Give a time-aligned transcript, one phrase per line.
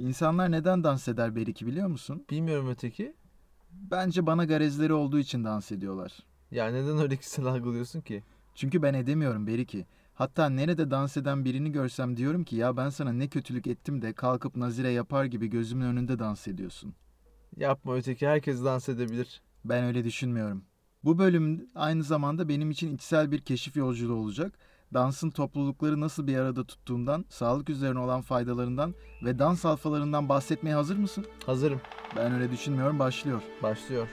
[0.00, 2.24] İnsanlar neden dans eder Beriki biliyor musun?
[2.30, 3.14] Bilmiyorum öteki.
[3.72, 6.18] Bence bana garezleri olduğu için dans ediyorlar.
[6.50, 8.22] Ya neden öyle kişisel algılıyorsun ki?
[8.54, 9.86] Çünkü ben edemiyorum Beriki.
[10.14, 14.12] Hatta nerede dans eden birini görsem diyorum ki ya ben sana ne kötülük ettim de
[14.12, 16.94] kalkıp nazire yapar gibi gözümün önünde dans ediyorsun.
[17.56, 18.26] Yapma öteki.
[18.26, 19.42] Herkes dans edebilir.
[19.64, 20.64] Ben öyle düşünmüyorum.
[21.04, 24.58] Bu bölüm aynı zamanda benim için içsel bir keşif yolculuğu olacak.
[24.94, 30.96] Dansın toplulukları nasıl bir arada tuttuğundan, sağlık üzerine olan faydalarından ve dans alfalarından bahsetmeye hazır
[30.96, 31.26] mısın?
[31.46, 31.80] Hazırım.
[32.16, 32.98] Ben öyle düşünmüyorum.
[32.98, 33.42] Başlıyor.
[33.62, 34.08] Başlıyor.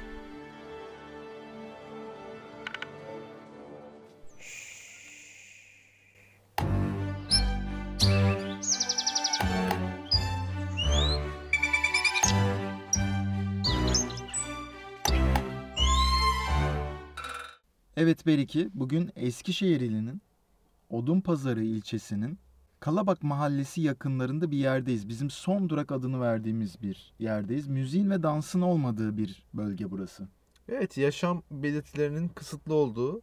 [17.97, 20.21] Evet Beriki, bugün Eskişehir ilinin
[20.89, 22.39] Odunpazarı ilçesinin
[22.79, 25.09] Kalabak Mahallesi yakınlarında bir yerdeyiz.
[25.09, 27.67] Bizim son durak adını verdiğimiz bir yerdeyiz.
[27.67, 30.27] Müziğin ve dansın olmadığı bir bölge burası.
[30.69, 33.21] Evet yaşam belirtilerinin kısıtlı olduğu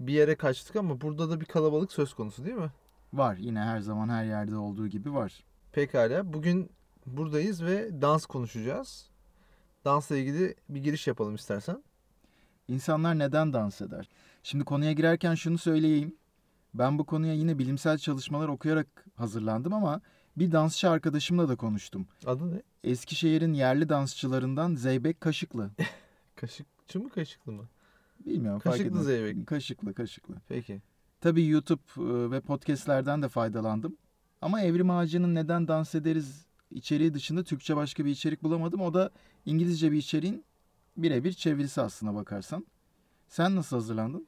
[0.00, 2.70] bir yere kaçtık ama burada da bir kalabalık söz konusu değil mi?
[3.12, 5.44] Var yine her zaman her yerde olduğu gibi var.
[5.72, 6.32] Pekala.
[6.32, 6.70] Bugün
[7.06, 9.10] buradayız ve dans konuşacağız.
[9.84, 11.82] Dansla ilgili bir giriş yapalım istersen.
[12.68, 14.08] İnsanlar neden dans eder?
[14.42, 16.16] Şimdi konuya girerken şunu söyleyeyim.
[16.74, 20.00] Ben bu konuya yine bilimsel çalışmalar okuyarak hazırlandım ama
[20.36, 22.06] bir dansçı arkadaşımla da konuştum.
[22.26, 22.62] Adı ne?
[22.84, 25.70] Eskişehir'in yerli dansçılarından Zeybek Kaşıklı.
[26.36, 27.68] Kaşıkçı mı kaşıklı mı?
[28.26, 29.04] Bilmiyorum Kaşıklı.
[29.04, 29.46] Zeybek.
[29.46, 30.34] Kaşıklı kaşıklı.
[30.48, 30.82] Peki.
[31.20, 33.96] Tabii YouTube e, ve podcastlerden de faydalandım.
[34.40, 38.80] Ama Evrim Ağacı'nın Neden Dans Ederiz içeriği dışında Türkçe başka bir içerik bulamadım.
[38.80, 39.10] O da
[39.46, 40.44] İngilizce bir içeriğin
[40.96, 42.66] birebir çevirisi aslına bakarsan.
[43.28, 44.26] Sen nasıl hazırlandın?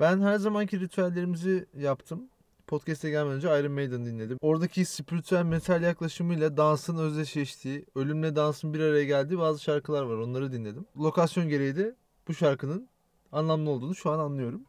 [0.00, 2.28] Ben her zamanki ritüellerimizi yaptım.
[2.66, 4.38] Podcast'e gelmeden önce Iron Maiden dinledim.
[4.40, 10.14] Oradaki spiritüel metal yaklaşımıyla dansın özdeşleştiği, ölümle dansın bir araya geldiği bazı şarkılar var.
[10.14, 10.86] Onları dinledim.
[10.96, 11.94] Lokasyon gereği de
[12.28, 12.88] bu şarkının
[13.32, 14.62] anlamlı olduğunu şu an anlıyorum.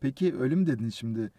[0.00, 1.32] Peki ölüm dedin şimdi.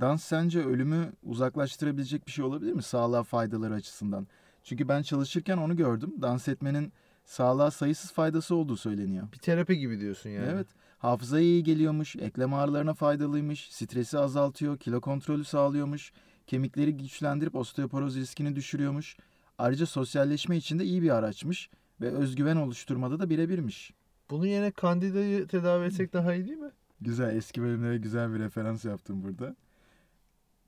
[0.00, 4.26] Dans sence ölümü uzaklaştırabilecek bir şey olabilir mi sağlığa faydaları açısından?
[4.62, 6.14] Çünkü ben çalışırken onu gördüm.
[6.22, 6.92] Dans etmenin
[7.24, 9.32] sağlığa sayısız faydası olduğu söyleniyor.
[9.32, 10.46] Bir terapi gibi diyorsun yani.
[10.50, 10.66] Evet.
[10.98, 16.12] Hafızaya iyi geliyormuş, eklem ağrılarına faydalıymış, stresi azaltıyor, kilo kontrolü sağlıyormuş,
[16.46, 19.16] kemikleri güçlendirip osteoporoz riskini düşürüyormuş.
[19.58, 21.70] Ayrıca sosyalleşme için de iyi bir araçmış
[22.00, 23.92] ve özgüven oluşturmada da birebirmiş.
[24.30, 26.70] Bunun yerine kandidayı tedavi etsek daha iyi değil mi?
[27.00, 29.56] Güzel, eski bölümlere güzel bir referans yaptım burada.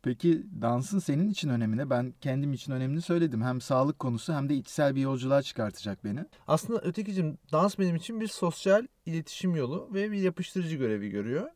[0.06, 3.42] Peki dansın senin için önemine ben kendim için önemini söyledim.
[3.42, 6.24] Hem sağlık konusu hem de içsel bir yolculuğa çıkartacak beni.
[6.46, 11.50] Aslında ötekicim dans benim için bir sosyal iletişim yolu ve bir yapıştırıcı görevi görüyor.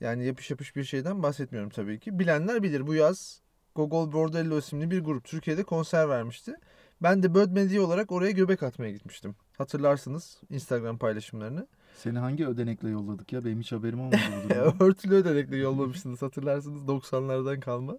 [0.00, 2.18] Yani yapış yapış bir şeyden bahsetmiyorum tabii ki.
[2.18, 3.40] Bilenler bilir bu yaz
[3.74, 6.54] Gogol Bordello isimli bir grup Türkiye'de konser vermişti.
[7.02, 9.36] Ben de Bird Media olarak oraya göbek atmaya gitmiştim.
[9.58, 11.66] Hatırlarsınız Instagram paylaşımlarını.
[11.98, 13.44] Seni hangi ödenekle yolladık ya?
[13.44, 14.84] Benim hiç haberim olmadı bu durumda.
[14.84, 17.98] Örtülü ödenekle yollamıştınız hatırlarsınız 90'lardan kalma.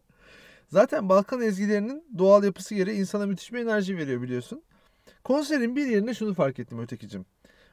[0.67, 4.61] Zaten Balkan ezgilerinin doğal yapısı gereği insana müthiş bir enerji veriyor biliyorsun.
[5.23, 7.25] Konserin bir yerine şunu fark ettim ötekicim.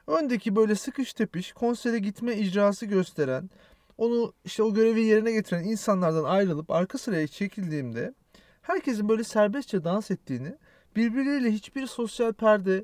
[0.07, 3.49] Öndeki böyle sıkış tepiş konsere gitme icrası gösteren,
[3.97, 8.13] onu işte o görevi yerine getiren insanlardan ayrılıp arka sıraya çekildiğimde
[8.61, 10.55] herkesin böyle serbestçe dans ettiğini,
[10.95, 12.83] birbirleriyle hiçbir sosyal perde,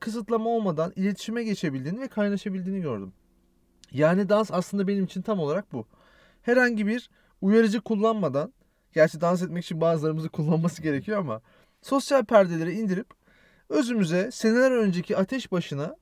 [0.00, 3.12] kısıtlama olmadan iletişime geçebildiğini ve kaynaşabildiğini gördüm.
[3.92, 5.86] Yani dans aslında benim için tam olarak bu.
[6.42, 8.52] Herhangi bir uyarıcı kullanmadan,
[8.92, 11.40] gerçi dans etmek için bazılarımızı kullanması gerekiyor ama
[11.82, 13.06] sosyal perdeleri indirip
[13.68, 15.96] özümüze seneler önceki ateş başına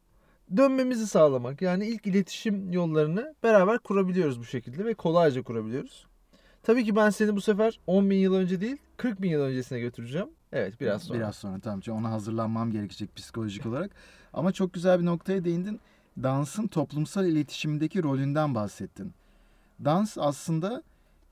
[0.56, 1.62] dönmemizi sağlamak.
[1.62, 6.06] Yani ilk iletişim yollarını beraber kurabiliyoruz bu şekilde ve kolayca kurabiliyoruz.
[6.62, 9.80] Tabii ki ben seni bu sefer 10 bin yıl önce değil 40 bin yıl öncesine
[9.80, 10.28] götüreceğim.
[10.53, 11.19] Evet biraz sonra.
[11.19, 11.81] Biraz sonra tamam.
[11.81, 13.91] Çünkü ona hazırlanmam gerekecek psikolojik olarak.
[14.32, 15.81] Ama çok güzel bir noktaya değindin.
[16.22, 19.12] Dansın toplumsal iletişimdeki rolünden bahsettin.
[19.84, 20.82] Dans aslında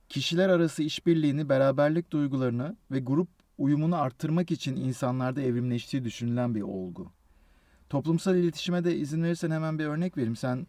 [0.08, 3.28] kişiler arası işbirliğini, beraberlik duygularını ve grup
[3.58, 7.10] uyumunu arttırmak için insanlarda evrimleştiği düşünülen bir olgu.
[7.88, 10.36] Toplumsal iletişime de izin verirsen hemen bir örnek vereyim.
[10.36, 10.66] Sen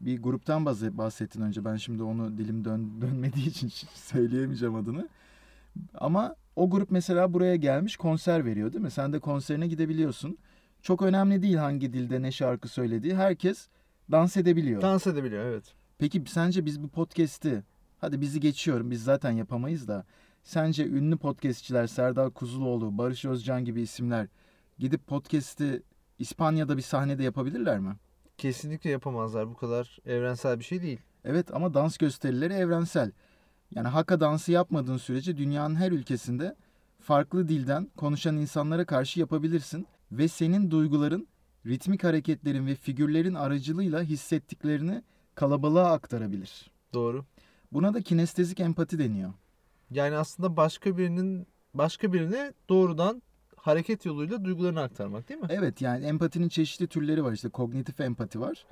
[0.00, 1.64] bir gruptan bahse- bahsettin önce.
[1.64, 5.08] Ben şimdi onu dilim dön, dönmediği için söyleyemeyeceğim adını.
[5.94, 8.90] Ama o grup mesela buraya gelmiş konser veriyor değil mi?
[8.90, 10.38] Sen de konserine gidebiliyorsun.
[10.82, 13.14] Çok önemli değil hangi dilde ne şarkı söylediği.
[13.14, 13.68] Herkes
[14.10, 14.82] dans edebiliyor.
[14.82, 15.74] Dans edebiliyor evet.
[15.98, 17.62] Peki sence biz bu podcast'i
[17.98, 20.04] hadi bizi geçiyorum biz zaten yapamayız da
[20.42, 24.26] sence ünlü podcastçiler Serdar Kuzuloğlu, Barış Özcan gibi isimler
[24.78, 25.82] gidip podcast'i
[26.18, 27.96] İspanya'da bir sahnede yapabilirler mi?
[28.38, 29.48] Kesinlikle yapamazlar.
[29.48, 31.00] Bu kadar evrensel bir şey değil.
[31.24, 33.12] Evet ama dans gösterileri evrensel.
[33.74, 36.56] Yani haka dansı yapmadığın sürece dünyanın her ülkesinde
[37.00, 41.28] farklı dilden konuşan insanlara karşı yapabilirsin ve senin duyguların
[41.66, 45.02] ritmik hareketlerin ve figürlerin aracılığıyla hissettiklerini
[45.34, 46.70] kalabalığa aktarabilir.
[46.92, 47.24] Doğru.
[47.72, 49.32] Buna da kinestezik empati deniyor.
[49.90, 53.22] Yani aslında başka birinin başka birine doğrudan
[53.56, 55.46] hareket yoluyla duygularını aktarmak değil mi?
[55.50, 58.66] Evet yani empatinin çeşitli türleri var işte kognitif empati var.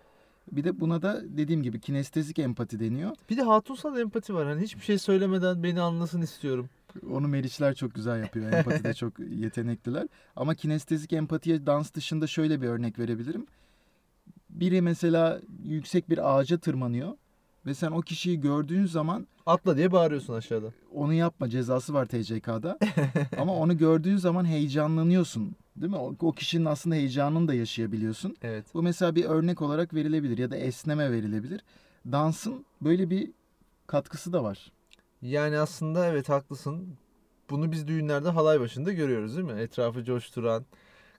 [0.52, 3.10] Bir de buna da dediğim gibi kinestezik empati deniyor.
[3.30, 4.46] Bir de hatunsal empati var.
[4.46, 6.68] Hani hiçbir şey söylemeden beni anlasın istiyorum.
[7.10, 8.52] Onu Meriçler çok güzel yapıyor.
[8.52, 10.08] Empatide çok yetenekliler.
[10.36, 13.46] Ama kinestezik empatiye dans dışında şöyle bir örnek verebilirim.
[14.50, 17.12] Biri mesela yüksek bir ağaca tırmanıyor
[17.66, 20.66] ve sen o kişiyi gördüğün zaman Atla diye bağırıyorsun aşağıda.
[20.94, 22.78] onu yapma cezası var TCK'da.
[23.38, 25.56] Ama onu gördüğün zaman heyecanlanıyorsun.
[25.76, 25.98] Değil mi?
[25.98, 28.36] O, o kişinin aslında heyecanını da yaşayabiliyorsun.
[28.42, 28.66] Evet.
[28.74, 31.60] Bu mesela bir örnek olarak verilebilir ya da esneme verilebilir.
[32.12, 33.30] Dansın böyle bir
[33.86, 34.72] katkısı da var.
[35.22, 36.96] Yani aslında evet haklısın.
[37.50, 39.60] Bunu biz düğünlerde halay başında görüyoruz değil mi?
[39.60, 40.64] Etrafı coşturan,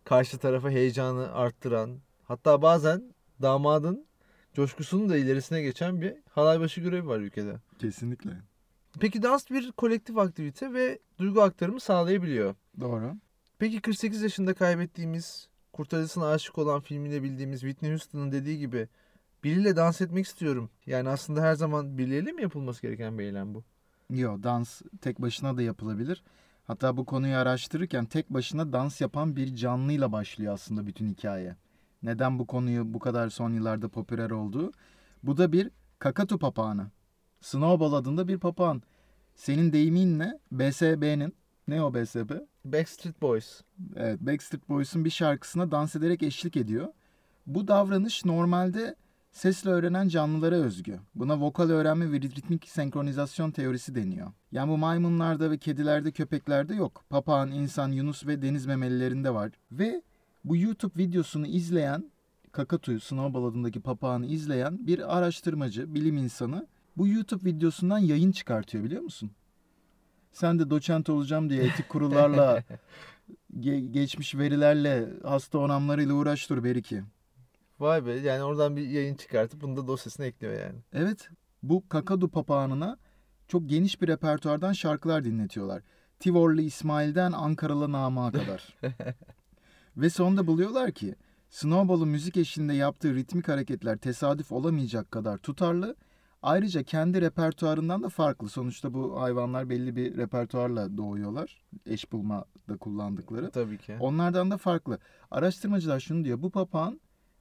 [0.03, 4.05] karşı tarafa heyecanı arttıran, hatta bazen damadın
[4.53, 7.55] coşkusunun da ilerisine geçen bir halay başı görevi var ülkede.
[7.79, 8.31] Kesinlikle.
[8.99, 12.55] Peki dans bir kolektif aktivite ve duygu aktarımı sağlayabiliyor.
[12.79, 13.15] Doğru.
[13.59, 18.87] Peki 48 yaşında kaybettiğimiz, Kurtarıcısına aşık olan filmiyle bildiğimiz Whitney Houston'ın dediği gibi
[19.43, 20.69] biriyle dans etmek istiyorum.
[20.85, 23.63] Yani aslında her zaman birileriyle mi yapılması gereken bir eylem bu?
[24.09, 26.23] Yo dans tek başına da yapılabilir.
[26.63, 31.55] Hatta bu konuyu araştırırken tek başına dans yapan bir canlıyla başlıyor aslında bütün hikaye.
[32.03, 34.71] Neden bu konuyu bu kadar son yıllarda popüler olduğu?
[35.23, 36.91] Bu da bir kakatu papağanı.
[37.41, 38.81] Snowball adında bir papağan.
[39.35, 41.35] Senin deyiminle BSB'nin
[41.67, 42.31] ne o BSB?
[42.65, 43.61] Backstreet Boys.
[43.95, 46.87] Evet, Backstreet Boys'un bir şarkısına dans ederek eşlik ediyor.
[47.47, 48.95] Bu davranış normalde
[49.31, 50.99] sesle öğrenen canlılara özgü.
[51.15, 54.31] Buna vokal öğrenme ve ritmik senkronizasyon teorisi deniyor.
[54.51, 57.03] Yani bu maymunlarda ve kedilerde, köpeklerde yok.
[57.09, 59.51] Papağan, insan, yunus ve deniz memelilerinde var.
[59.71, 60.01] Ve
[60.43, 62.11] bu YouTube videosunu izleyen,
[62.51, 66.67] Kakatu, Snowball adındaki papağanı izleyen bir araştırmacı, bilim insanı
[66.97, 69.31] bu YouTube videosundan yayın çıkartıyor biliyor musun?
[70.33, 72.63] Sen de doçent olacağım diye etik kurullarla
[73.59, 77.03] ge- geçmiş verilerle hasta onamlarıyla uğraş dur Beriki.
[77.79, 80.79] Vay be yani oradan bir yayın çıkartıp bunu da dosyasına ekliyor yani.
[80.93, 81.29] Evet
[81.63, 82.97] bu kakadu papağanına
[83.47, 85.81] çok geniş bir repertuardan şarkılar dinletiyorlar.
[86.19, 88.75] Tivorlu İsmail'den Ankaralı Namık'a kadar.
[89.97, 91.15] Ve sonunda buluyorlar ki
[91.49, 95.95] Snowball'un müzik eşliğinde yaptığı ritmik hareketler tesadüf olamayacak kadar tutarlı.
[96.43, 98.49] Ayrıca kendi repertuarından da farklı.
[98.49, 101.63] Sonuçta bu hayvanlar belli bir repertuarla doğuyorlar.
[101.85, 103.51] Eş bulmada kullandıkları.
[103.51, 103.97] Tabii ki.
[103.99, 104.99] Onlardan da farklı.
[105.31, 106.41] Araştırmacılar şunu diyor.
[106.41, 106.99] Bu papağan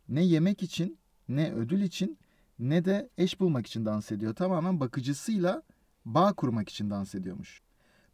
[0.08, 2.18] ne yemek için, ne ödül için,
[2.58, 4.34] ne de eş bulmak için dans ediyor.
[4.34, 5.62] Tamamen bakıcısıyla
[6.04, 7.62] bağ kurmak için dans ediyormuş.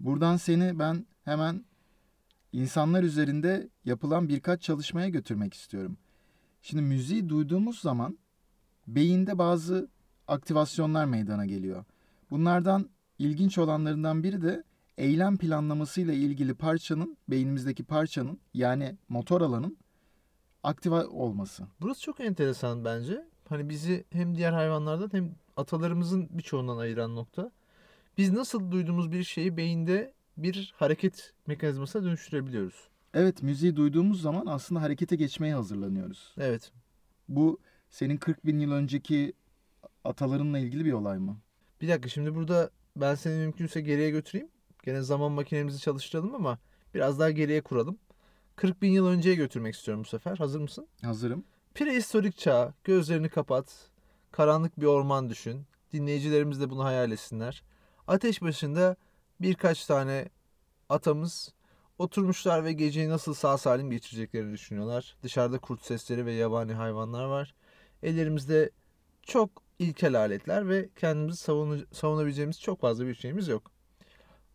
[0.01, 1.65] Buradan seni ben hemen
[2.53, 5.97] insanlar üzerinde yapılan birkaç çalışmaya götürmek istiyorum.
[6.63, 8.19] Şimdi müziği duyduğumuz zaman
[8.87, 9.89] beyinde bazı
[10.29, 11.85] aktivasyonlar meydana geliyor.
[12.31, 14.65] Bunlardan ilginç olanlarından biri de
[14.99, 19.79] eylem planlamasıyla ilgili parçanın, beynimizdeki parçanın yani motor alanın
[20.63, 21.65] aktive olması.
[21.81, 23.25] Burası çok enteresan bence.
[23.49, 27.51] Hani bizi hem diğer hayvanlardan hem atalarımızın birçoğundan ayıran nokta.
[28.19, 32.89] Biz nasıl duyduğumuz bir şeyi beyinde bir hareket mekanizmasına dönüştürebiliyoruz.
[33.15, 36.35] Evet müziği duyduğumuz zaman aslında harekete geçmeye hazırlanıyoruz.
[36.39, 36.73] Evet.
[37.29, 37.59] Bu
[37.91, 39.33] senin 40 bin yıl önceki
[40.09, 41.37] atalarınla ilgili bir olay mı?
[41.81, 44.49] Bir dakika şimdi burada ben seni mümkünse geriye götüreyim.
[44.83, 46.59] Gene zaman makinemizi çalıştıralım ama
[46.95, 47.99] biraz daha geriye kuralım.
[48.57, 50.37] 40 bin yıl önceye götürmek istiyorum bu sefer.
[50.37, 50.89] Hazır mısın?
[51.03, 51.45] Hazırım.
[51.75, 53.91] Prehistorik çağ, gözlerini kapat,
[54.31, 55.67] karanlık bir orman düşün.
[55.93, 57.63] Dinleyicilerimiz de bunu hayal etsinler.
[58.07, 58.97] Ateş başında
[59.41, 60.29] birkaç tane
[60.89, 61.55] atamız
[61.99, 65.17] oturmuşlar ve geceyi nasıl sağ salim geçireceklerini düşünüyorlar.
[65.23, 67.55] Dışarıda kurt sesleri ve yabani hayvanlar var.
[68.03, 68.71] Ellerimizde
[69.23, 73.71] çok ilkel aletler ve kendimizi savunu- savunabileceğimiz çok fazla bir şeyimiz yok.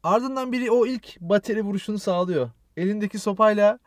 [0.04, 2.50] Ardından biri o ilk bateri vuruşunu sağlıyor.
[2.78, 3.80] Elindeki sopayla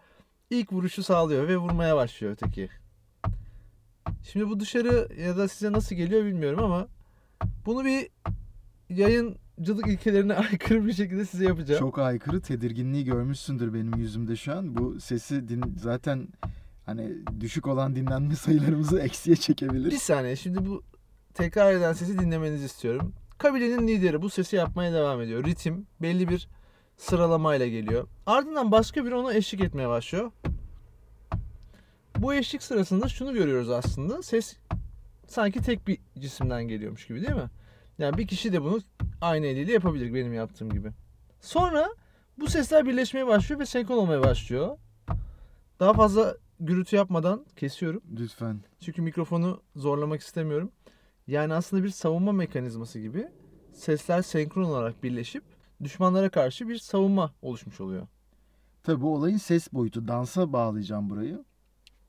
[0.50, 2.68] ilk vuruşu sağlıyor ve vurmaya başlıyor öteki.
[4.32, 6.88] Şimdi bu dışarı ya da size nasıl geliyor bilmiyorum ama
[7.66, 8.08] bunu bir
[8.90, 11.80] yayıncılık ilkelerine aykırı bir şekilde size yapacağım.
[11.80, 14.76] Çok aykırı tedirginliği görmüşsündür benim yüzümde şu an.
[14.76, 16.28] Bu sesi din zaten
[16.86, 19.90] hani düşük olan dinlenme sayılarımızı eksiye çekebilir.
[19.90, 20.82] Bir saniye şimdi bu
[21.36, 23.12] tekrar eden sesi dinlemenizi istiyorum.
[23.38, 25.44] Kabilenin lideri bu sesi yapmaya devam ediyor.
[25.44, 26.48] Ritim belli bir
[26.96, 28.08] sıralamayla geliyor.
[28.26, 30.30] Ardından başka biri ona eşlik etmeye başlıyor.
[32.18, 34.22] Bu eşlik sırasında şunu görüyoruz aslında.
[34.22, 34.56] Ses
[35.26, 37.50] sanki tek bir cisimden geliyormuş gibi değil mi?
[37.98, 38.80] Yani bir kişi de bunu
[39.20, 40.90] aynı eliyle yapabilir benim yaptığım gibi.
[41.40, 41.88] Sonra
[42.38, 44.78] Bu sesler birleşmeye başlıyor ve senkron olmaya başlıyor.
[45.80, 48.02] Daha fazla gürültü yapmadan kesiyorum.
[48.18, 48.60] Lütfen.
[48.80, 50.70] Çünkü mikrofonu zorlamak istemiyorum.
[51.26, 53.28] Yani aslında bir savunma mekanizması gibi
[53.72, 55.44] sesler senkron olarak birleşip
[55.84, 58.06] düşmanlara karşı bir savunma oluşmuş oluyor.
[58.82, 60.08] Tabii bu olayın ses boyutu.
[60.08, 61.44] Dansa bağlayacağım burayı.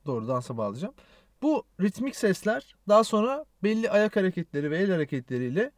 [0.05, 0.93] Doğru dansa bağlayacağım.
[1.41, 5.71] Bu ritmik sesler daha sonra belli ayak hareketleri ve el hareketleriyle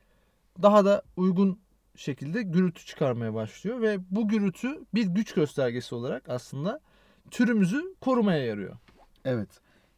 [0.62, 1.60] daha da uygun
[1.96, 6.80] şekilde gürültü çıkarmaya başlıyor ve bu gürültü bir güç göstergesi olarak aslında
[7.32, 8.78] türümüzü korumaya yarıyor.
[9.26, 9.50] Evet.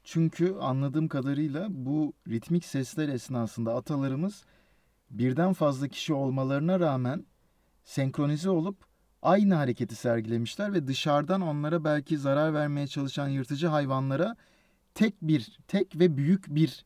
[0.03, 4.43] Çünkü anladığım kadarıyla bu ritmik sesler esnasında atalarımız
[5.09, 7.25] birden fazla kişi olmalarına rağmen
[7.83, 8.77] senkronize olup
[9.21, 14.35] aynı hareketi sergilemişler ve dışarıdan onlara belki zarar vermeye çalışan yırtıcı hayvanlara
[14.93, 16.85] tek bir, tek ve büyük bir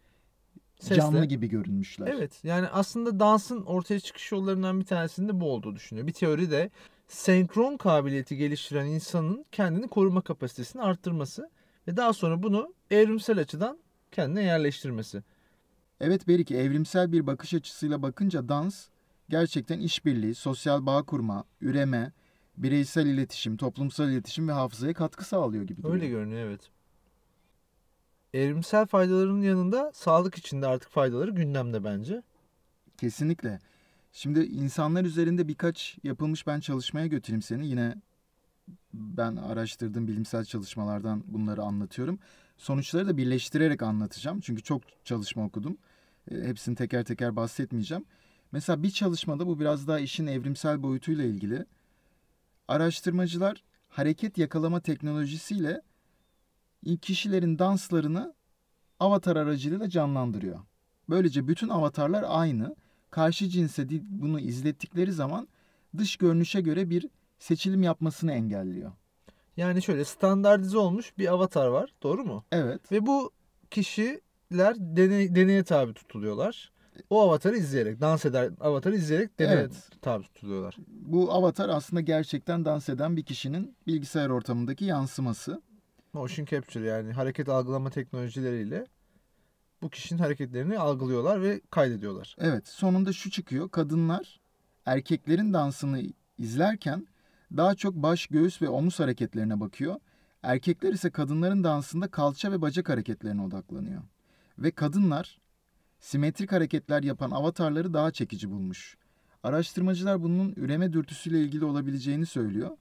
[0.80, 0.96] Sesle.
[0.96, 2.08] canlı gibi görünmüşler.
[2.08, 6.08] Evet yani aslında dansın ortaya çıkış yollarından bir tanesinde bu olduğu düşünüyor.
[6.08, 6.70] Bir teori de
[7.08, 11.50] senkron kabiliyeti geliştiren insanın kendini koruma kapasitesini arttırması
[11.88, 13.78] ve daha sonra bunu evrimsel açıdan
[14.12, 15.24] kendine yerleştirmesi.
[16.02, 18.88] Evet Beriki evrimsel bir bakış açısıyla bakınca dans
[19.30, 22.12] gerçekten işbirliği, sosyal bağ kurma, üreme,
[22.58, 25.96] bireysel iletişim, toplumsal iletişim ve hafızaya katkı sağlıyor gibi duruyor.
[25.96, 26.70] Öyle görünüyor evet.
[28.34, 32.22] Evrimsel faydalarının yanında sağlık içinde artık faydaları gündemde bence.
[32.98, 33.60] Kesinlikle.
[34.12, 37.68] Şimdi insanlar üzerinde birkaç yapılmış ben çalışmaya götüreyim seni.
[37.68, 37.96] Yine
[38.94, 42.20] ben araştırdığım bilimsel çalışmalardan bunları anlatıyorum.
[42.58, 44.40] Sonuçları da birleştirerek anlatacağım.
[44.40, 45.78] Çünkü çok çalışma okudum.
[46.32, 48.06] E, Hepsini teker teker bahsetmeyeceğim.
[48.52, 51.66] Mesela bir çalışmada bu biraz daha işin evrimsel boyutuyla ilgili.
[52.68, 55.82] Araştırmacılar hareket yakalama teknolojisiyle
[57.02, 58.34] kişilerin danslarını
[59.00, 60.60] avatar aracılığıyla canlandırıyor.
[61.10, 62.76] Böylece bütün avatarlar aynı.
[63.12, 65.48] Karşı cinse bunu izlettikleri zaman
[65.98, 67.10] dış görünüşe göre bir
[67.40, 68.92] seçilim yapmasını engelliyor.
[69.58, 72.46] Yani şöyle standartize olmuş bir avatar var doğru mu?
[72.52, 72.92] Evet.
[72.92, 73.32] Ve bu
[73.72, 76.72] kişiler deney, deneye tabi tutuluyorlar.
[77.10, 79.90] O avatarı izleyerek, dans eder avatarı izleyerek deneye Evet.
[80.02, 80.78] tabi tutuluyorlar.
[80.88, 85.62] Bu avatar aslında gerçekten dans eden bir kişinin bilgisayar ortamındaki yansıması.
[86.14, 88.86] Motion capture yani hareket algılama teknolojileriyle
[89.82, 92.36] bu kişinin hareketlerini algılıyorlar ve kaydediyorlar.
[92.40, 93.70] Evet, sonunda şu çıkıyor.
[93.70, 94.40] Kadınlar
[94.86, 96.02] erkeklerin dansını
[96.38, 97.08] izlerken
[97.58, 99.96] daha çok baş, göğüs ve omuz hareketlerine bakıyor.
[100.44, 104.02] Erkekler ise kadınların dansında kalça ve bacak hareketlerine odaklanıyor.
[104.60, 105.40] Ve kadınlar
[106.00, 108.98] simetrik hareketler yapan avatarları daha çekici bulmuş.
[109.44, 112.78] Araştırmacılar bunun üreme dürtüsüyle ilgili olabileceğini söylüyor.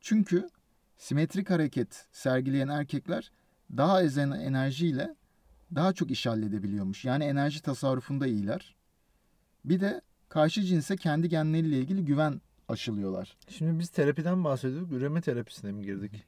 [0.00, 0.48] Çünkü
[0.96, 3.32] simetrik hareket sergileyen erkekler
[3.76, 5.14] daha az en- enerjiyle
[5.74, 7.04] daha çok iş halledebiliyormuş.
[7.04, 8.74] Yani enerji tasarrufunda iyiler.
[9.64, 12.40] Bir de karşı cinse kendi genleriyle ilgili güven
[12.72, 13.36] aşılıyorlar.
[13.48, 14.92] Şimdi biz terapiden bahsediyorduk.
[14.92, 16.26] Üreme terapisine mi girdik?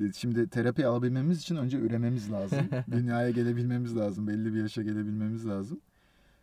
[0.16, 2.68] Şimdi terapi alabilmemiz için önce ürememiz lazım.
[2.90, 4.28] Dünyaya gelebilmemiz lazım.
[4.28, 5.80] Belli bir yaşa gelebilmemiz lazım.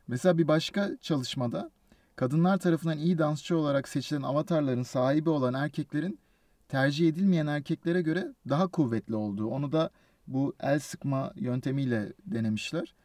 [0.07, 1.71] Mesela bir başka çalışmada
[2.15, 6.19] kadınlar tarafından iyi dansçı olarak seçilen avatarların sahibi olan erkeklerin
[6.67, 9.47] tercih edilmeyen erkeklere göre daha kuvvetli olduğu.
[9.47, 9.89] Onu da
[10.27, 12.95] bu el sıkma yöntemiyle denemişler.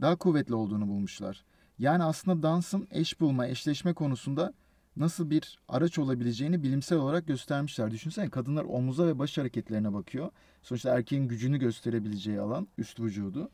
[0.00, 1.44] Daha kuvvetli olduğunu bulmuşlar.
[1.78, 4.52] Yani aslında dansın eş bulma, eşleşme konusunda
[4.96, 7.90] nasıl bir araç olabileceğini bilimsel olarak göstermişler.
[7.90, 10.30] Düşünsene kadınlar omuza ve baş hareketlerine bakıyor.
[10.62, 13.50] Sonuçta erkeğin gücünü gösterebileceği alan üst vücudu.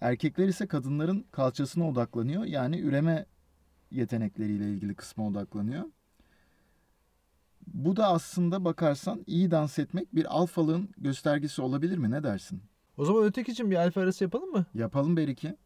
[0.00, 2.44] Erkekler ise kadınların kalçasına odaklanıyor.
[2.44, 3.26] Yani üreme
[3.90, 5.84] yetenekleriyle ilgili kısma odaklanıyor.
[7.66, 12.10] Bu da aslında bakarsan iyi dans etmek bir alfalığın göstergesi olabilir mi?
[12.10, 12.62] Ne dersin?
[12.96, 14.66] O zaman öteki için bir alfa arası yapalım mı?
[14.74, 15.56] Yapalım Beriki.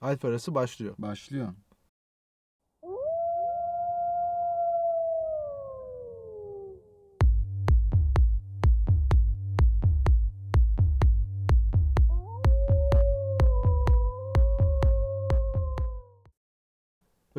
[0.00, 0.94] Alfa arası başlıyor.
[0.98, 1.48] Başlıyor.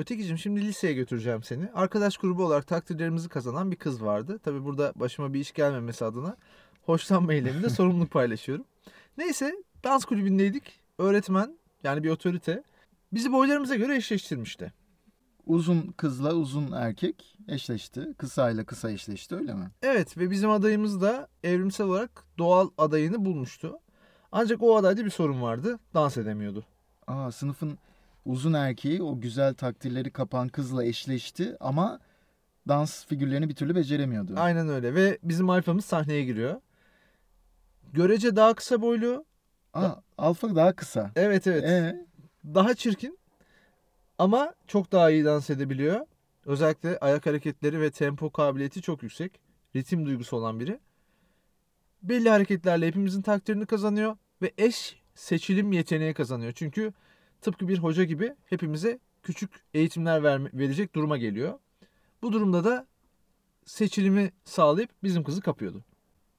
[0.01, 1.71] Ötekicim şimdi liseye götüreceğim seni.
[1.73, 4.39] Arkadaş grubu olarak takdirlerimizi kazanan bir kız vardı.
[4.39, 6.37] Tabi burada başıma bir iş gelmemesi adına
[6.85, 8.65] hoşlanma eyleminde sorumluluk paylaşıyorum.
[9.17, 10.79] Neyse dans kulübündeydik.
[10.97, 12.63] Öğretmen yani bir otorite
[13.13, 14.73] bizi boylarımıza göre eşleştirmişti.
[15.45, 18.13] Uzun kızla uzun erkek eşleşti.
[18.17, 19.71] Kısayla kısa eşleşti öyle mi?
[19.81, 23.79] Evet ve bizim adayımız da evrimsel olarak doğal adayını bulmuştu.
[24.31, 25.79] Ancak o adayda bir sorun vardı.
[25.93, 26.65] Dans edemiyordu.
[27.07, 27.77] Aa, sınıfın
[28.25, 31.99] uzun erkeği o güzel takdirleri kapan kızla eşleşti ama
[32.67, 34.33] dans figürlerini bir türlü beceremiyordu.
[34.37, 36.61] Aynen öyle ve bizim alfamız sahneye giriyor.
[37.93, 39.25] Görece daha kısa boylu.
[39.73, 41.11] Aa, alfa daha kısa.
[41.15, 41.63] Evet evet.
[41.63, 42.05] Ee,
[42.45, 43.19] Daha çirkin.
[44.17, 46.05] Ama çok daha iyi dans edebiliyor.
[46.45, 49.39] Özellikle ayak hareketleri ve tempo kabiliyeti çok yüksek.
[49.75, 50.79] Ritim duygusu olan biri.
[52.03, 56.51] Belli hareketlerle hepimizin takdirini kazanıyor ve eş seçilim yeteneği kazanıyor.
[56.51, 56.93] Çünkü
[57.41, 61.59] tıpkı bir hoca gibi hepimize küçük eğitimler verme, verecek duruma geliyor.
[62.21, 62.87] Bu durumda da
[63.65, 65.83] seçilimi sağlayıp bizim kızı kapıyordu.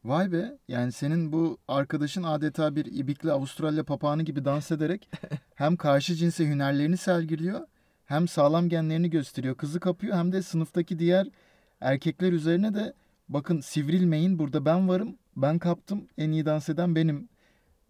[0.04, 5.11] Vay be yani senin bu arkadaşın adeta bir ibikli Avustralya papağanı gibi dans ederek
[5.54, 7.61] hem karşı cinse hünerlerini sergiliyor
[8.04, 9.54] hem sağlam genlerini gösteriyor.
[9.54, 11.28] Kızı kapıyor hem de sınıftaki diğer
[11.80, 12.94] erkekler üzerine de
[13.28, 17.28] bakın sivrilmeyin burada ben varım ben kaptım en iyi dans eden benim.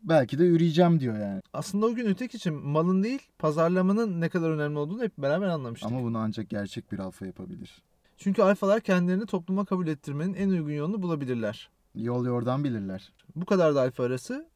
[0.03, 1.43] Belki de üreyeceğim diyor yani.
[1.53, 5.91] Aslında o gün öteki için malın değil pazarlamanın ne kadar önemli olduğunu hep beraber anlamıştık.
[5.93, 7.83] Ama bunu ancak gerçek bir alfa yapabilir.
[8.17, 11.71] Çünkü alfalar kendilerini topluma kabul ettirmenin en uygun yolunu bulabilirler.
[11.95, 13.13] Yol yordan bilirler.
[13.37, 14.47] Bu kadar da alfa arası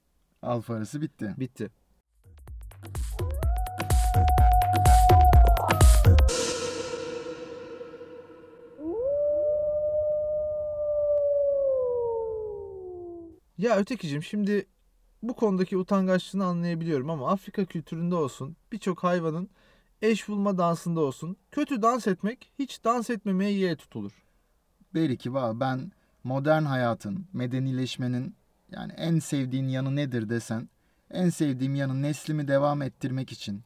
[0.43, 1.35] Alfa arası bitti.
[1.39, 1.71] bitti.
[13.59, 14.67] Ya ötekicim şimdi
[15.23, 19.51] bu konudaki utangaçlığını anlayabiliyorum ama Afrika kültüründe olsun birçok hayvanın
[20.03, 24.13] eş bulma dansında olsun kötü dans etmek hiç dans etmemeye yeğe tutulur.
[24.95, 25.93] Belki va ben
[26.25, 28.35] modern hayatın, medenileşmenin
[28.71, 30.69] yani en sevdiğin yanı nedir desen,
[31.11, 33.63] en sevdiğim yanı neslimi devam ettirmek için,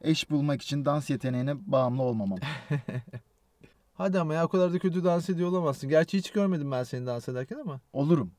[0.00, 2.38] eş bulmak için dans yeteneğine bağımlı olmamam.
[3.94, 5.88] Hadi ama ya o kadar da kötü dans ediyor olamazsın.
[5.88, 7.80] Gerçi hiç görmedim ben seni dans ederken ama.
[7.92, 8.32] Olurum.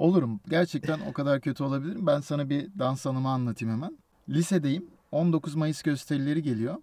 [0.00, 0.40] Olurum.
[0.48, 2.06] Gerçekten o kadar kötü olabilirim.
[2.06, 3.98] Ben sana bir dans anımı anlatayım hemen.
[4.28, 4.86] Lisedeyim.
[5.12, 6.76] 19 Mayıs gösterileri geliyor.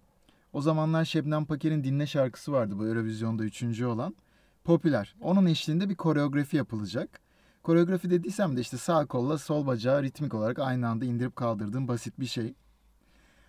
[0.52, 4.16] O zamanlar Şebnem Paker'in Dinle şarkısı vardı bu Eurovizyon'da üçüncü olan.
[4.64, 5.14] Popüler.
[5.20, 7.20] Onun eşliğinde bir koreografi yapılacak.
[7.62, 12.20] Koreografi dediysem de işte sağ kolla sol bacağı ritmik olarak aynı anda indirip kaldırdığım basit
[12.20, 12.54] bir şey.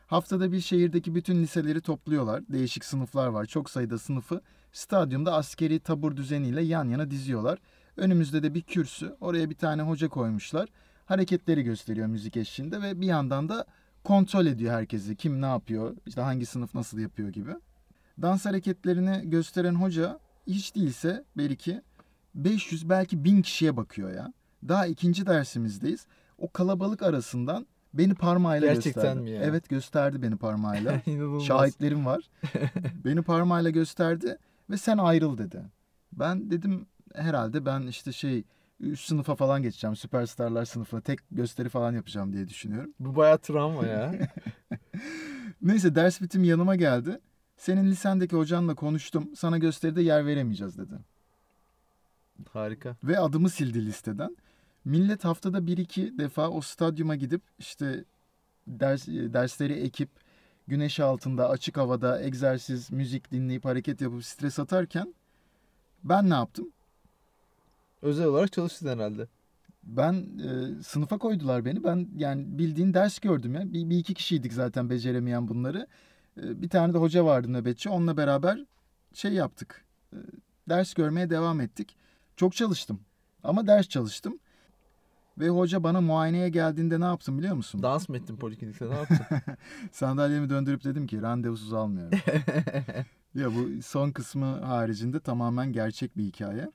[0.07, 2.43] Haftada bir şehirdeki bütün liseleri topluyorlar.
[2.49, 3.45] Değişik sınıflar var.
[3.45, 7.59] Çok sayıda sınıfı stadyumda askeri tabur düzeniyle yan yana diziyorlar.
[7.99, 9.15] Önümüzde de bir kürsü.
[9.21, 10.69] Oraya bir tane hoca koymuşlar.
[11.05, 13.65] Hareketleri gösteriyor müzik eşliğinde ve bir yandan da
[14.03, 15.15] kontrol ediyor herkesi.
[15.15, 17.51] Kim ne yapıyor, işte hangi sınıf nasıl yapıyor gibi.
[18.21, 21.81] Dans hareketlerini gösteren hoca hiç değilse belki
[22.35, 24.33] 500 belki 1000 kişiye bakıyor ya.
[24.67, 26.07] Daha ikinci dersimizdeyiz.
[26.37, 29.21] O kalabalık arasından beni parmağıyla Gerçekten gösterdi.
[29.21, 29.41] mi ya?
[29.43, 31.01] Evet gösterdi beni parmağıyla.
[31.47, 32.23] Şahitlerim var.
[33.05, 34.37] Beni parmağıyla gösterdi
[34.69, 35.61] ve sen ayrıl dedi.
[36.11, 38.43] Ben dedim herhalde ben işte şey
[38.79, 39.95] üst sınıfa falan geçeceğim.
[39.95, 42.93] Süperstarlar sınıfına tek gösteri falan yapacağım diye düşünüyorum.
[42.99, 44.13] Bu bayağı travma ya.
[45.61, 47.19] Neyse ders bitim yanıma geldi.
[47.57, 49.35] Senin lisendeki hocanla konuştum.
[49.35, 50.93] Sana gösteride yer veremeyeceğiz dedi.
[52.53, 52.95] Harika.
[53.03, 54.37] Ve adımı sildi listeden.
[54.85, 58.03] Millet haftada bir iki defa o stadyuma gidip işte
[58.67, 60.09] ders, dersleri ekip
[60.67, 65.13] güneş altında açık havada egzersiz, müzik dinleyip hareket yapıp stres atarken
[66.03, 66.71] ben ne yaptım?
[68.01, 69.27] Özel olarak çalıştın herhalde.
[69.83, 71.83] Ben e, sınıfa koydular beni.
[71.83, 73.73] Ben yani bildiğin ders gördüm ya.
[73.73, 75.87] Bir, bir iki kişiydik zaten beceremeyen bunları.
[76.37, 77.89] E, bir tane de hoca vardı nöbetçi.
[77.89, 78.65] Onunla beraber
[79.13, 79.85] şey yaptık.
[80.13, 80.17] E,
[80.69, 81.95] ders görmeye devam ettik.
[82.35, 82.99] Çok çalıştım.
[83.43, 84.39] Ama ders çalıştım.
[85.37, 87.83] Ve hoca bana muayeneye geldiğinde ne yaptım biliyor musun?
[87.83, 89.19] Dans mı ettin poliklinikte ne yaptın?
[89.91, 92.19] Sandalyemi döndürüp dedim ki randevusuz almıyorum.
[93.35, 96.71] ya bu son kısmı haricinde tamamen gerçek bir hikaye.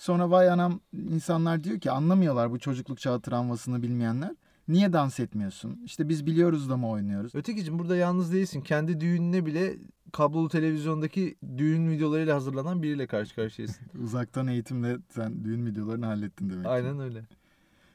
[0.00, 4.30] Sonra vay anam insanlar diyor ki anlamıyorlar bu çocukluk çağı travmasını bilmeyenler.
[4.68, 5.80] Niye dans etmiyorsun?
[5.84, 7.34] İşte biz biliyoruz da mı oynuyoruz?
[7.34, 8.60] Ötekicim burada yalnız değilsin.
[8.60, 9.76] Kendi düğününe bile
[10.12, 13.86] kablolu televizyondaki düğün videolarıyla hazırlanan biriyle karşı karşıyasın.
[14.04, 16.64] Uzaktan eğitimle sen düğün videolarını hallettin demek.
[16.64, 16.68] ki.
[16.70, 17.22] Aynen öyle.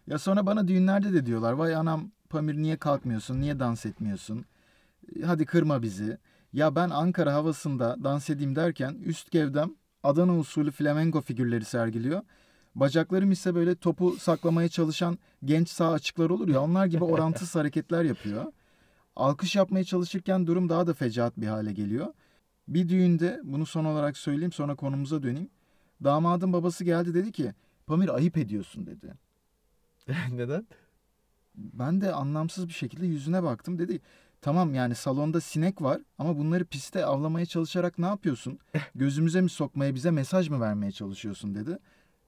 [0.07, 3.41] Ya sonra bana düğünlerde de diyorlar vay anam Pamir niye kalkmıyorsun?
[3.41, 4.45] Niye dans etmiyorsun?
[5.25, 6.17] Hadi kırma bizi.
[6.53, 9.71] Ya ben Ankara havasında dans edeyim derken üst gevdem
[10.05, 12.21] Adana usulü flamenco figürleri sergiliyor.
[12.75, 18.03] Bacaklarım ise böyle topu saklamaya çalışan genç sağ açıklar olur ya onlar gibi orantısız hareketler
[18.03, 18.45] yapıyor.
[19.15, 22.07] Alkış yapmaya çalışırken durum daha da fecaat bir hale geliyor.
[22.67, 25.49] Bir düğünde bunu son olarak söyleyeyim sonra konumuza döneyim.
[26.03, 27.53] Damadın babası geldi dedi ki
[27.87, 29.13] Pamir ayıp ediyorsun dedi.
[30.31, 30.67] Neden?
[31.55, 33.79] Ben de anlamsız bir şekilde yüzüne baktım.
[33.79, 34.01] Dedi
[34.41, 38.59] tamam yani salonda sinek var ama bunları piste avlamaya çalışarak ne yapıyorsun?
[38.95, 41.77] Gözümüze mi sokmaya bize mesaj mı vermeye çalışıyorsun dedi.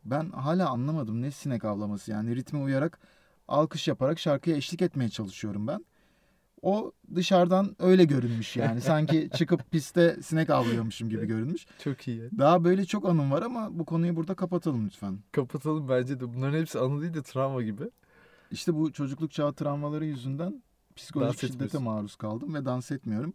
[0.06, 3.00] Ben hala anlamadım ne sinek avlaması yani ritme uyarak
[3.48, 5.86] alkış yaparak şarkıya eşlik etmeye çalışıyorum ben.
[6.62, 11.66] O dışarıdan öyle görünmüş yani sanki çıkıp piste sinek avlıyormuşum gibi görünmüş.
[11.84, 12.30] Çok iyi.
[12.38, 15.20] Daha böyle çok anım var ama bu konuyu burada kapatalım lütfen.
[15.32, 16.34] Kapatalım bence de.
[16.34, 17.84] Bunların hepsi anı değil de travma gibi.
[18.52, 20.64] İşte bu çocukluk çağı travmaları yüzünden
[20.98, 23.34] psikolojik Dans şiddete maruz kaldım ve dans etmiyorum.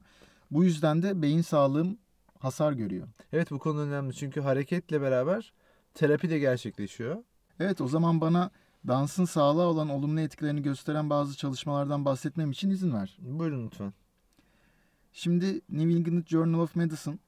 [0.50, 1.98] Bu yüzden de beyin sağlığım
[2.38, 3.08] hasar görüyor.
[3.32, 5.52] Evet bu konu önemli çünkü hareketle beraber
[5.94, 7.24] terapi de gerçekleşiyor.
[7.60, 8.50] Evet o zaman bana
[8.88, 13.16] dansın sağlığa olan olumlu etkilerini gösteren bazı çalışmalardan bahsetmem için izin ver.
[13.20, 13.92] Buyurun lütfen.
[15.12, 17.18] Şimdi New England Journal of Medicine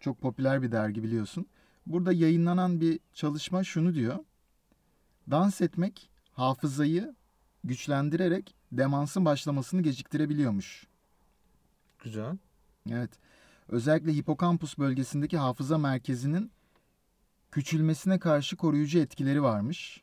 [0.00, 1.46] çok popüler bir dergi biliyorsun.
[1.86, 4.18] Burada yayınlanan bir çalışma şunu diyor.
[5.30, 7.14] Dans etmek hafızayı
[7.68, 10.86] güçlendirerek demansın başlamasını geciktirebiliyormuş.
[12.04, 12.36] Güzel.
[12.90, 13.10] Evet.
[13.68, 16.50] Özellikle hipokampus bölgesindeki hafıza merkezinin
[17.52, 20.02] küçülmesine karşı koruyucu etkileri varmış.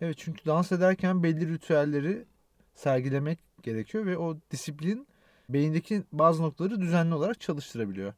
[0.00, 2.24] Evet çünkü dans ederken belli ritüelleri
[2.74, 5.06] sergilemek gerekiyor ve o disiplin
[5.48, 8.14] beyindeki bazı noktaları düzenli olarak çalıştırabiliyor.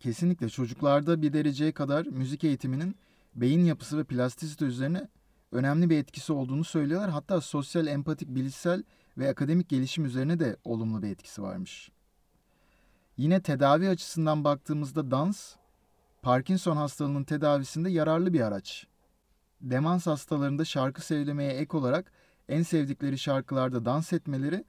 [0.00, 2.96] Kesinlikle çocuklarda bir dereceye kadar müzik eğitiminin
[3.34, 5.08] beyin yapısı ve plastisite üzerine
[5.52, 7.10] önemli bir etkisi olduğunu söylüyorlar.
[7.10, 8.82] Hatta sosyal, empatik, bilişsel
[9.18, 11.90] ve akademik gelişim üzerine de olumlu bir etkisi varmış.
[13.16, 15.54] Yine tedavi açısından baktığımızda dans,
[16.22, 18.86] Parkinson hastalığının tedavisinde yararlı bir araç.
[19.60, 22.12] Demans hastalarında şarkı söylemeye ek olarak
[22.48, 24.64] en sevdikleri şarkılarda dans etmeleri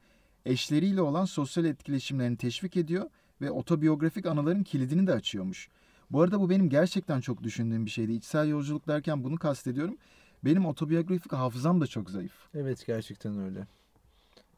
[0.46, 3.10] eşleriyle olan sosyal etkileşimlerini teşvik ediyor
[3.42, 5.70] ve otobiyografik anıların kilidini de açıyormuş.
[6.12, 8.14] Bu arada bu benim gerçekten çok düşündüğüm bir şeydi.
[8.14, 9.98] İçsel yolculuk derken bunu kastediyorum.
[10.46, 12.34] Benim otobiyografik hafızam da çok zayıf.
[12.54, 13.68] Evet gerçekten öyle.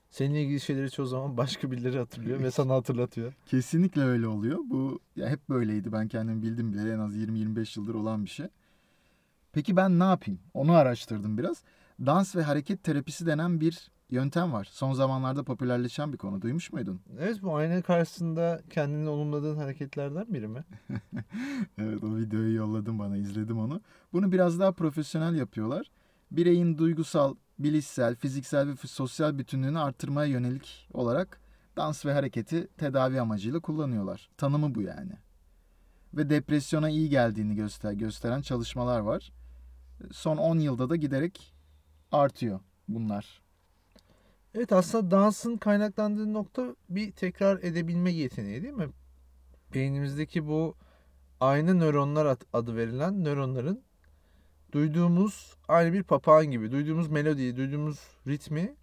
[0.10, 3.34] Seninle ilgili şeyleri çoğu zaman başka birileri hatırlıyor ve sana hatırlatıyor.
[3.46, 4.60] Kesinlikle öyle oluyor.
[4.66, 5.92] Bu ya hep böyleydi.
[5.92, 8.48] Ben kendim bildim bile en az 20-25 yıldır olan bir şey.
[9.54, 10.40] Peki ben ne yapayım?
[10.54, 11.64] Onu araştırdım biraz.
[12.00, 14.68] Dans ve hareket terapisi denen bir yöntem var.
[14.72, 16.42] Son zamanlarda popülerleşen bir konu.
[16.42, 17.02] Duymuş muydun?
[17.20, 20.64] Evet bu ayna karşısında kendini olumladığın hareketlerden biri mi?
[21.78, 23.82] Evet o videoyu yolladım bana izledim onu.
[24.14, 25.92] Bunu biraz daha profesyonel yapıyorlar.
[26.32, 31.40] Bireyin duygusal, bilişsel, fiziksel ve sosyal bütünlüğünü artırmaya yönelik olarak
[31.78, 34.30] dans ve hareketi tedavi amacıyla kullanıyorlar.
[34.38, 35.12] Tanımı bu yani.
[36.14, 39.32] Ve depresyona iyi geldiğini göster gösteren çalışmalar var.
[40.12, 41.54] Son 10 yılda da giderek
[42.12, 43.45] artıyor bunlar.
[44.58, 48.90] Evet aslında dansın kaynaklandığı nokta bir tekrar edebilme yeteneği değil mi?
[49.74, 50.76] Beynimizdeki bu
[51.40, 53.82] aynı nöronlar ad- adı verilen nöronların
[54.72, 58.76] duyduğumuz aynı bir papağan gibi duyduğumuz melodiyi, duyduğumuz ritmi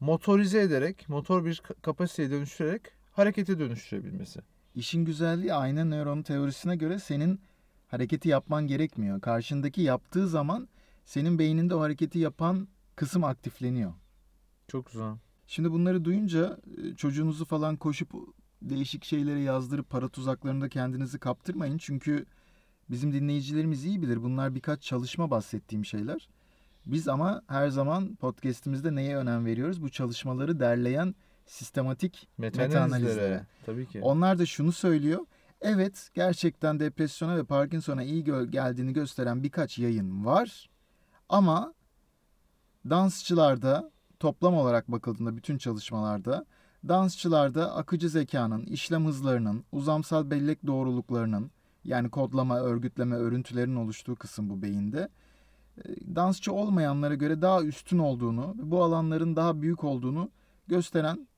[0.00, 2.82] motorize ederek, motor bir ka- kapasiteye dönüştürerek
[3.12, 4.40] harekete dönüştürebilmesi.
[4.74, 7.40] İşin güzelliği ayna nöron teorisine göre senin
[7.88, 9.20] hareketi yapman gerekmiyor.
[9.20, 10.68] Karşındaki yaptığı zaman
[11.04, 13.92] senin beyninde o hareketi yapan kısım aktifleniyor.
[14.70, 15.14] Çok güzel.
[15.46, 18.12] Şimdi bunları duyunca e, çocuğunuzu falan koşup
[18.62, 21.78] değişik şeylere yazdırıp para tuzaklarında kendinizi kaptırmayın.
[21.78, 22.26] Çünkü
[22.90, 24.22] bizim dinleyicilerimiz iyi bilir.
[24.22, 26.28] Bunlar birkaç çalışma bahsettiğim şeyler.
[26.86, 29.82] Biz ama her zaman podcast'imizde neye önem veriyoruz?
[29.82, 31.14] Bu çalışmaları derleyen
[31.46, 32.68] sistematik Meta-analizlere.
[32.68, 33.46] Meta-analizlere.
[33.66, 34.00] Tabii ki.
[34.02, 35.26] onlar da şunu söylüyor.
[35.60, 40.70] Evet gerçekten depresyona ve Parkinson'a iyi gö- geldiğini gösteren birkaç yayın var.
[41.28, 41.74] Ama
[42.90, 46.44] dansçılarda toplam olarak bakıldığında bütün çalışmalarda
[46.88, 51.50] dansçılarda akıcı zekanın, işlem hızlarının, uzamsal bellek doğruluklarının
[51.84, 55.08] yani kodlama, örgütleme, örüntülerin oluştuğu kısım bu beyinde
[55.78, 60.30] e, dansçı olmayanlara göre daha üstün olduğunu, bu alanların daha büyük olduğunu
[60.66, 61.28] gösteren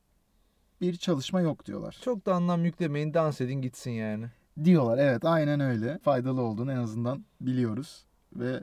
[0.81, 1.99] bir çalışma yok diyorlar.
[2.05, 4.27] Çok da anlam yüklemeyin, dans edin gitsin yani.
[4.65, 5.99] Diyorlar evet aynen öyle.
[5.99, 8.05] Faydalı olduğunu en azından biliyoruz
[8.37, 8.63] ve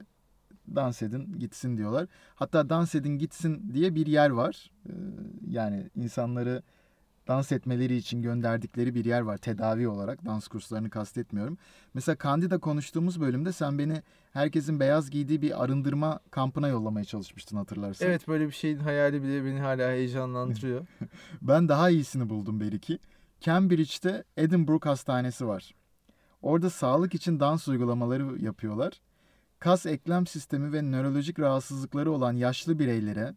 [0.75, 2.07] dans edin gitsin diyorlar.
[2.35, 4.71] Hatta dans edin gitsin diye bir yer var.
[4.89, 4.91] Ee,
[5.47, 6.63] yani insanları
[7.27, 10.25] dans etmeleri için gönderdikleri bir yer var tedavi olarak.
[10.25, 11.57] Dans kurslarını kastetmiyorum.
[11.93, 14.01] Mesela Candida konuştuğumuz bölümde sen beni
[14.33, 18.07] herkesin beyaz giydiği bir arındırma kampına yollamaya çalışmıştın hatırlarsan.
[18.07, 20.85] Evet böyle bir şeyin hayali bile beni hala heyecanlandırıyor.
[21.41, 22.99] Ben daha iyisini buldum belki.
[23.39, 25.75] Cambridge'de Edinburgh Hastanesi var.
[26.41, 28.93] Orada sağlık için dans uygulamaları yapıyorlar.
[29.59, 33.35] Kas eklem sistemi ve nörolojik rahatsızlıkları olan yaşlı bireylere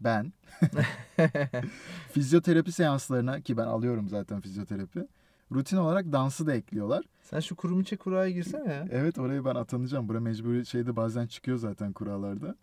[0.00, 0.32] ben
[2.12, 5.06] fizyoterapi seanslarına ki ben alıyorum zaten fizyoterapi
[5.52, 7.04] rutin olarak dansı da ekliyorlar.
[7.22, 8.86] Sen şu kurum içe kuraya girsene ya.
[8.90, 10.08] Evet oraya ben atanacağım.
[10.08, 12.56] Bura mecburi şeyde bazen çıkıyor zaten kurallarda.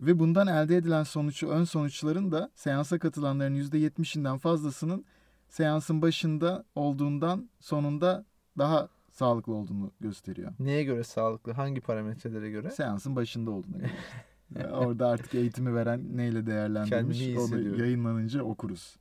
[0.00, 5.04] Ve bundan elde edilen sonucu, ön sonuçların da seansa katılanların %70'inden fazlasının
[5.48, 8.24] seansın başında olduğundan sonunda
[8.58, 10.52] daha sağlıklı olduğunu gösteriyor.
[10.58, 11.52] Neye göre sağlıklı?
[11.52, 12.70] Hangi parametrelere göre?
[12.70, 14.70] Seansın başında olduğuna göre.
[14.72, 18.96] Orada artık eğitimi veren neyle değerlendirmiş onu yayınlanınca okuruz.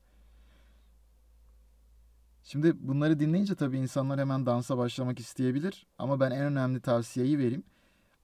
[2.43, 7.63] Şimdi bunları dinleyince tabii insanlar hemen dansa başlamak isteyebilir ama ben en önemli tavsiyeyi vereyim.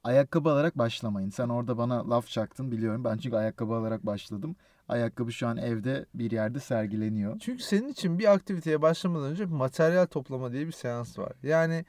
[0.04, 1.30] Ayakkabı alarak başlamayın.
[1.30, 3.04] Sen orada bana laf çaktın biliyorum.
[3.04, 4.56] Ben çünkü ayakkabı alarak başladım.
[4.88, 7.39] Ayakkabı şu an evde bir yerde sergileniyor.
[7.39, 11.34] Çünkü senin için bir aktiviteye başlamadan önce materyal toplama diye bir seans var.
[11.44, 11.86] Yani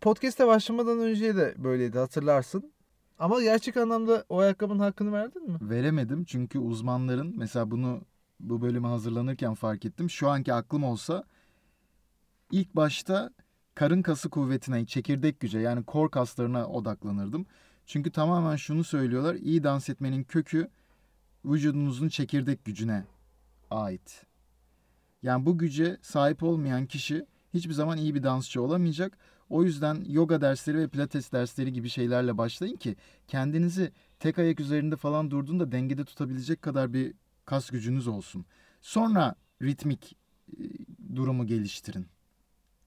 [0.00, 2.72] podcast'e başlamadan önce de böyleydi hatırlarsın.
[3.18, 5.58] Ama gerçek anlamda o ayakkabının hakkını verdin mi?
[5.60, 8.00] Veremedim çünkü uzmanların mesela bunu
[8.40, 10.10] bu bölüme hazırlanırken fark ettim.
[10.10, 11.24] Şu anki aklım olsa
[12.50, 13.30] ilk başta
[13.74, 17.46] karın kası kuvvetine, çekirdek güce yani kor kaslarına odaklanırdım.
[17.86, 19.34] Çünkü tamamen şunu söylüyorlar.
[19.34, 20.68] iyi dans etmenin kökü
[21.44, 23.04] vücudunuzun çekirdek gücüne
[23.70, 24.26] ait.
[25.22, 29.18] Yani bu güce sahip olmayan kişi hiçbir zaman iyi bir dansçı olamayacak.
[29.50, 32.96] O yüzden yoga dersleri ve pilates dersleri gibi şeylerle başlayın ki
[33.28, 38.44] kendinizi tek ayak üzerinde falan durduğunda dengede tutabilecek kadar bir kas gücünüz olsun.
[38.80, 40.16] Sonra ritmik
[40.58, 40.62] e,
[41.16, 42.06] durumu geliştirin.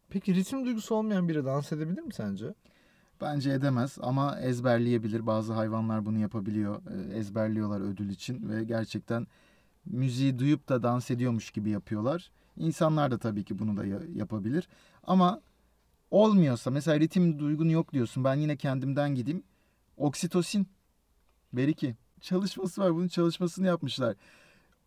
[0.09, 2.53] Peki ritim duygusu olmayan biri dans edebilir mi sence?
[3.21, 5.27] Bence edemez ama ezberleyebilir.
[5.27, 6.81] Bazı hayvanlar bunu yapabiliyor.
[7.11, 9.27] E, Ezberliyorlar ödül için ve gerçekten
[9.85, 12.31] müziği duyup da dans ediyormuş gibi yapıyorlar.
[12.57, 14.67] İnsanlar da tabii ki bunu da ya- yapabilir.
[15.03, 15.41] Ama
[16.11, 18.23] olmuyorsa mesela ritim duygun yok diyorsun.
[18.23, 19.43] Ben yine kendimden gideyim.
[19.97, 20.67] Oksitosin.
[21.53, 21.95] Beriki.
[22.21, 22.95] Çalışması var.
[22.95, 24.15] Bunun çalışmasını yapmışlar.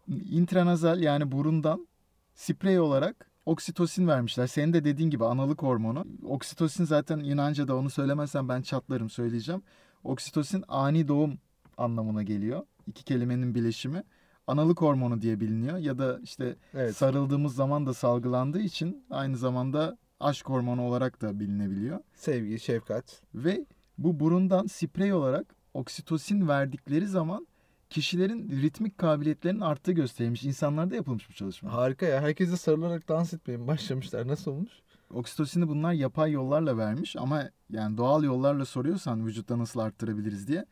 [0.08, 1.88] intranazal yani burundan
[2.34, 4.46] sprey olarak oksitosin vermişler.
[4.46, 6.04] Senin de dediğin gibi analık hormonu.
[6.24, 9.62] Oksitosin zaten Yunanca'da onu söylemezsem ben çatlarım söyleyeceğim.
[10.04, 11.38] Oksitosin ani doğum
[11.76, 12.62] anlamına geliyor.
[12.86, 14.02] İki kelimenin bileşimi.
[14.46, 16.96] Analık hormonu diye biliniyor ya da işte Evet.
[16.96, 22.00] sarıldığımız zaman da salgılandığı için aynı zamanda aşk hormonu olarak da bilinebiliyor.
[22.14, 23.22] Sevgi, şefkat.
[23.34, 23.66] Ve
[23.98, 27.46] bu burundan sprey olarak oksitosin verdikleri zaman
[27.90, 30.44] kişilerin ritmik kabiliyetlerinin arttığı gösterilmiş.
[30.44, 31.72] İnsanlarda yapılmış bu çalışma.
[31.72, 32.20] Harika ya.
[32.20, 34.26] Herkese sarılarak dans etmeye başlamışlar?
[34.28, 34.72] Nasıl olmuş?
[35.14, 40.64] Oksitosini bunlar yapay yollarla vermiş ama yani doğal yollarla soruyorsan vücutta nasıl arttırabiliriz diye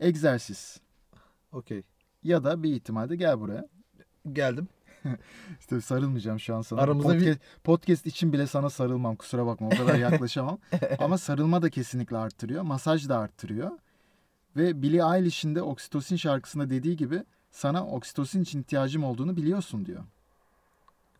[0.00, 0.80] egzersiz
[1.52, 1.82] Okey.
[2.22, 3.68] ya da bir ihtimalde gel buraya.
[4.32, 4.68] Geldim.
[5.60, 6.80] İşte sarılmayacağım şu an sana.
[6.80, 10.58] Aramızda bir- podcast, podcast için bile sana sarılmam kusura bakma o kadar yaklaşamam.
[10.98, 12.62] Ama sarılma da kesinlikle arttırıyor.
[12.62, 13.70] Masaj da arttırıyor.
[14.56, 20.04] Ve Billie Eilish'in de Oksitosin şarkısında dediği gibi sana oksitosin için ihtiyacım olduğunu biliyorsun diyor.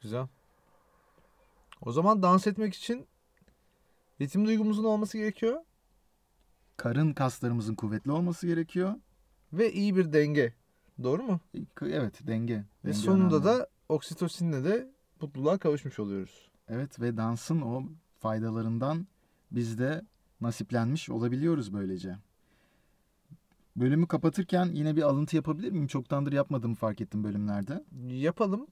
[0.03, 0.27] Güzel.
[1.83, 3.07] O zaman dans etmek için
[4.21, 5.61] ritim duygumuzun olması gerekiyor
[6.77, 8.95] Karın kaslarımızın kuvvetli olması gerekiyor.
[9.53, 10.55] ve iyi bir denge.
[11.03, 11.41] Doğru mu?
[11.83, 12.55] Evet denge.
[12.55, 13.45] Ve Denge sonunda önemli.
[13.45, 16.51] da oksitosinle de mutluluğa kavuşmuş oluyoruz.
[16.69, 17.83] Evet ve dansın o
[18.21, 19.07] faydalarından
[19.51, 20.03] biz de
[20.41, 22.17] nasiplenmiş olabiliyoruz böylece.
[23.77, 25.87] Bölümü kapatırken yine bir alıntı yapabilir miyim?
[25.87, 27.85] Çoktandır yapmadığımı fark ettim bölümlerde.
[28.07, 28.67] Yapalım.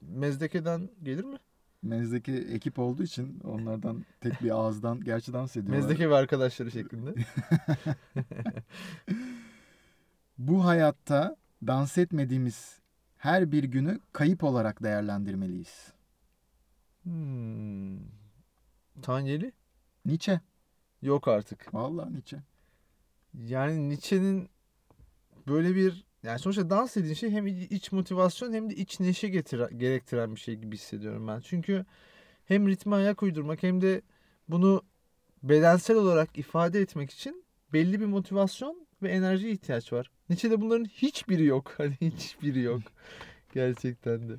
[0.00, 1.36] Mezdeke'den gelir mi?
[1.82, 5.80] Mezdeki ekip olduğu için onlardan tek bir ağızdan gerçi dans ediyorlar.
[5.80, 7.14] Mezdeke ve arkadaşları şeklinde.
[10.38, 11.36] Bu hayatta
[11.66, 12.78] dans etmediğimiz
[13.16, 15.92] her bir günü kayıp olarak değerlendirmeliyiz.
[17.02, 17.98] Hmm.
[19.02, 19.52] Tanyeli?
[20.06, 20.40] Nietzsche.
[21.02, 21.74] Yok artık.
[21.74, 22.42] Vallahi Nietzsche.
[23.42, 24.48] Yani Nietzsche'nin
[25.48, 29.68] böyle bir yani sonuçta dans dediğin şey hem iç motivasyon hem de iç neşe getire,
[29.76, 31.40] gerektiren bir şey gibi hissediyorum ben.
[31.40, 31.84] Çünkü
[32.44, 34.02] hem ritme ayak uydurmak hem de
[34.48, 34.82] bunu
[35.42, 40.10] bedensel olarak ifade etmek için belli bir motivasyon ve enerjiye ihtiyaç var.
[40.28, 41.74] Nietzsche'de bunların hiçbiri yok.
[41.78, 42.82] Hani hiçbiri yok.
[43.54, 44.34] Gerçekten de.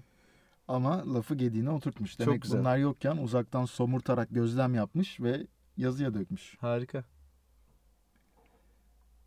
[0.67, 2.17] Ama lafı gediğine oturtmuş.
[2.17, 2.60] Çok Demek güzel.
[2.60, 6.55] bunlar yokken uzaktan somurtarak gözlem yapmış ve yazıya dökmüş.
[6.60, 7.03] Harika.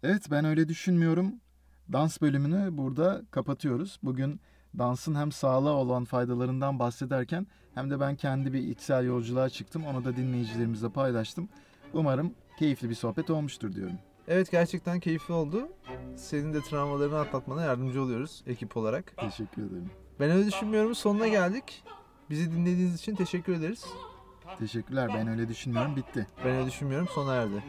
[0.02, 1.34] Evet ben öyle düşünmüyorum.
[1.92, 3.98] Dans bölümünü burada kapatıyoruz.
[4.02, 4.40] Bugün
[4.78, 9.84] dansın hem sağlığa olan faydalarından bahsederken hem de ben kendi bir içsel yolculuğa çıktım.
[9.86, 11.48] Onu da dinleyicilerimizle paylaştım.
[11.92, 13.98] Umarım keyifli bir sohbet olmuştur diyorum.
[14.28, 15.68] Evet gerçekten keyifli oldu.
[16.16, 19.16] Senin de travmalarını atlatmana yardımcı oluyoruz ekip olarak.
[19.16, 19.90] Teşekkür ederim.
[20.20, 20.94] Ben öyle düşünmüyorum.
[20.94, 21.84] Sonuna geldik.
[22.30, 23.84] Bizi dinlediğiniz için teşekkür ederiz.
[24.58, 25.10] Teşekkürler.
[25.14, 25.96] Ben öyle düşünmüyorum.
[25.96, 26.26] Bitti.
[26.44, 27.08] Ben öyle düşünmüyorum.
[27.14, 27.64] Sona erdi.